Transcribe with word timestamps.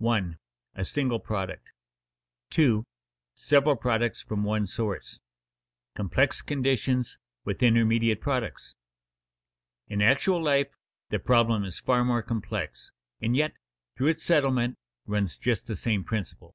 [Illustration: 0.00 0.26
1. 0.26 0.38
A 0.74 0.84
single 0.84 1.18
Product 1.18 1.66
2. 2.50 2.84
Several 3.34 3.74
Products 3.74 4.20
from 4.20 4.44
one 4.44 4.66
Source] 4.66 5.12
[Sidenote: 5.12 5.20
Complex 5.96 6.42
conditions 6.42 7.16
with 7.46 7.62
intermediate 7.62 8.20
products] 8.20 8.74
In 9.88 10.02
actual 10.02 10.42
life 10.42 10.76
the 11.08 11.18
problem 11.18 11.64
is 11.64 11.78
far 11.78 12.04
more 12.04 12.22
complex, 12.22 12.92
and 13.22 13.34
yet, 13.34 13.54
through 13.96 14.08
its 14.08 14.24
settlement 14.24 14.76
runs 15.06 15.38
just 15.38 15.66
the 15.66 15.76
same 15.76 16.04
principle. 16.04 16.54